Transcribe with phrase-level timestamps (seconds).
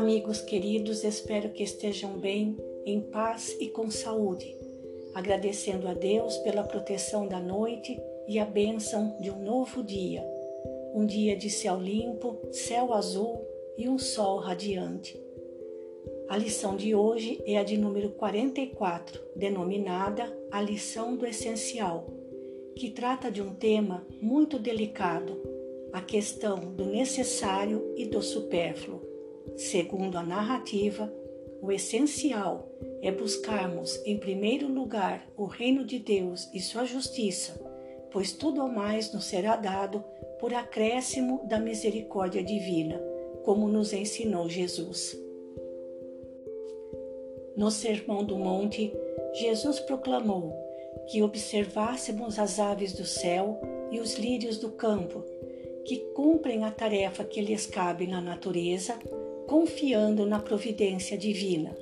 [0.00, 2.56] Amigos queridos, espero que estejam bem,
[2.86, 4.56] em paz e com saúde.
[5.12, 10.24] Agradecendo a Deus pela proteção da noite e a bênção de um novo dia.
[10.94, 13.46] Um dia de céu limpo, céu azul
[13.76, 15.20] e um sol radiante.
[16.30, 22.06] A lição de hoje é a de número 44, denominada A Lição do Essencial,
[22.74, 25.38] que trata de um tema muito delicado,
[25.92, 29.09] a questão do necessário e do supérfluo.
[29.56, 31.12] Segundo a narrativa,
[31.62, 32.70] o essencial
[33.02, 37.60] é buscarmos em primeiro lugar o reino de Deus e sua justiça,
[38.10, 40.02] pois tudo o mais nos será dado
[40.38, 43.00] por acréscimo da misericórdia divina,
[43.44, 45.16] como nos ensinou Jesus.
[47.56, 48.92] No Sermão do Monte,
[49.34, 50.54] Jesus proclamou
[51.08, 55.22] que observássemos as aves do céu e os lírios do campo,
[55.84, 58.98] que cumprem a tarefa que lhes cabe na natureza
[59.50, 61.76] confiando na providência divina.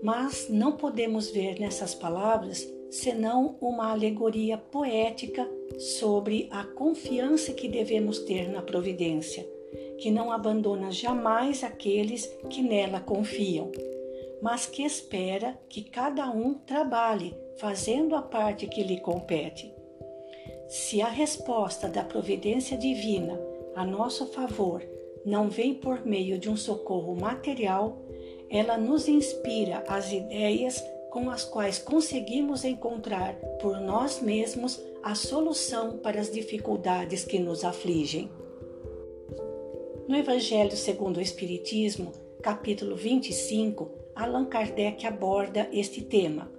[0.00, 5.44] Mas não podemos ver nessas palavras senão uma alegoria poética
[5.76, 9.44] sobre a confiança que devemos ter na providência,
[9.98, 13.72] que não abandona jamais aqueles que nela confiam,
[14.40, 19.74] mas que espera que cada um trabalhe fazendo a parte que lhe compete.
[20.68, 23.36] Se a resposta da providência divina
[23.74, 24.80] a nosso favor
[25.24, 27.98] não vem por meio de um socorro material,
[28.50, 35.98] ela nos inspira as ideias com as quais conseguimos encontrar por nós mesmos a solução
[35.98, 38.30] para as dificuldades que nos afligem.
[40.06, 46.50] No Evangelho segundo o Espiritismo, capítulo 25, Allan Kardec aborda este tema,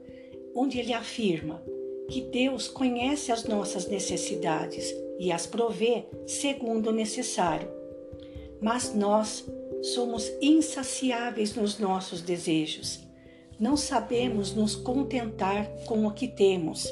[0.55, 1.63] onde ele afirma
[2.07, 7.78] que Deus conhece as nossas necessidades e as provê segundo o necessário
[8.61, 9.45] mas nós
[9.81, 12.99] somos insaciáveis nos nossos desejos.
[13.59, 16.87] Não sabemos nos contentar com o que temos.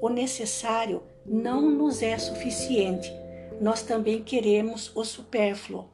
[0.00, 3.12] O necessário não nos é suficiente.
[3.60, 5.86] Nós também queremos o supérfluo.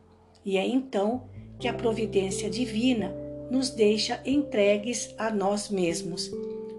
[0.45, 1.29] E é então
[1.59, 3.15] que a providência divina
[3.51, 6.31] nos deixa entregues a nós mesmos,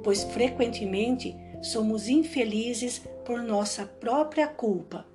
[0.04, 5.06] pois frequentemente somos infelizes por nossa própria culpa.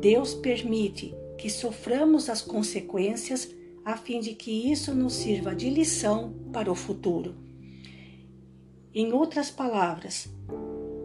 [0.00, 3.48] Deus permite que soframos as consequências
[3.84, 7.34] a fim de que isso nos sirva de lição para o futuro.
[8.94, 10.28] Em outras palavras,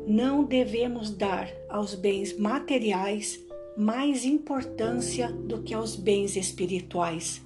[0.06, 3.40] não devemos dar aos bens materiais
[3.78, 7.42] mais importância do que aos bens espirituais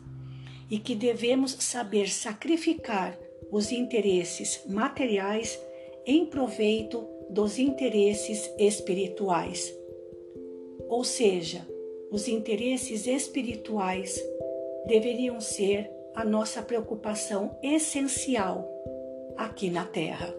[0.69, 3.17] e que devemos saber sacrificar
[3.51, 5.59] os interesses materiais
[6.05, 9.73] em proveito dos interesses espirituais.
[10.89, 11.67] Ou seja,
[12.11, 14.21] os interesses espirituais
[14.85, 18.67] deveriam ser a nossa preocupação essencial
[19.35, 20.33] aqui na Terra.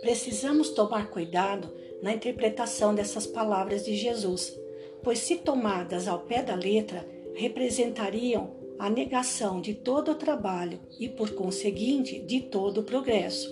[0.00, 1.72] Precisamos tomar cuidado
[2.02, 4.58] na interpretação dessas palavras de Jesus,
[5.02, 11.08] pois, se tomadas ao pé da letra, representariam a negação de todo o trabalho e,
[11.08, 13.50] por conseguinte, de todo o progresso.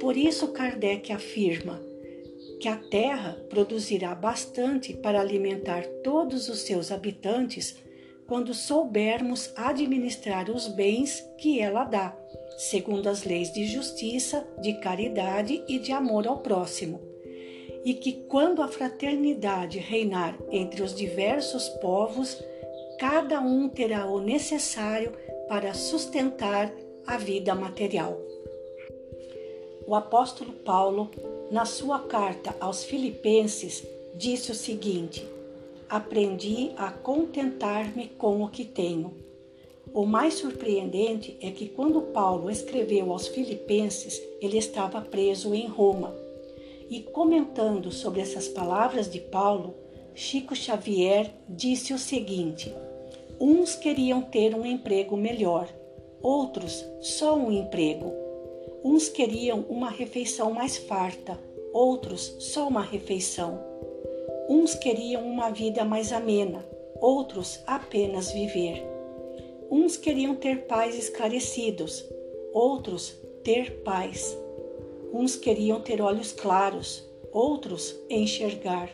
[0.00, 1.87] Por isso, Kardec afirma
[2.60, 7.76] que a terra produzirá bastante para alimentar todos os seus habitantes
[8.26, 12.14] quando soubermos administrar os bens que ela dá,
[12.58, 17.00] segundo as leis de justiça, de caridade e de amor ao próximo.
[17.84, 22.36] E que quando a fraternidade reinar entre os diversos povos,
[22.98, 25.12] cada um terá o necessário
[25.48, 26.70] para sustentar
[27.06, 28.20] a vida material.
[29.86, 31.10] O apóstolo Paulo
[31.50, 35.26] na sua carta aos Filipenses, disse o seguinte:
[35.88, 39.14] Aprendi a contentar-me com o que tenho.
[39.94, 46.14] O mais surpreendente é que quando Paulo escreveu aos Filipenses, ele estava preso em Roma.
[46.90, 49.74] E comentando sobre essas palavras de Paulo,
[50.14, 52.74] Chico Xavier disse o seguinte:
[53.40, 55.68] Uns queriam ter um emprego melhor,
[56.20, 58.27] outros só um emprego
[58.84, 61.38] Uns queriam uma refeição mais farta,
[61.72, 63.58] outros só uma refeição.
[64.48, 66.64] Uns queriam uma vida mais amena,
[67.00, 68.82] outros apenas viver.
[69.70, 72.04] Uns queriam ter pais esclarecidos,
[72.52, 73.14] outros
[73.44, 74.36] ter paz.
[75.12, 78.90] Uns queriam ter olhos claros, outros enxergar.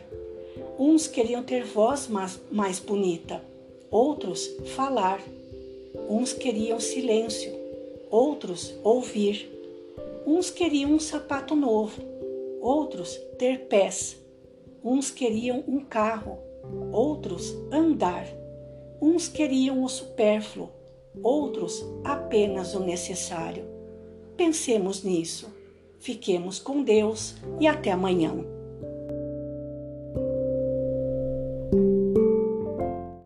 [0.77, 3.41] Uns queriam ter voz mais, mais bonita,
[3.89, 4.45] outros
[4.75, 5.23] falar.
[6.09, 7.53] Uns queriam silêncio,
[8.09, 9.54] outros ouvir.
[10.25, 12.01] Uns queriam um sapato novo,
[12.59, 14.17] outros ter pés.
[14.83, 16.39] Uns queriam um carro,
[16.91, 18.25] outros andar.
[19.01, 20.69] Uns queriam o supérfluo,
[21.21, 23.65] outros apenas o necessário.
[24.35, 25.53] Pensemos nisso.
[25.99, 28.54] Fiquemos com Deus e até amanhã.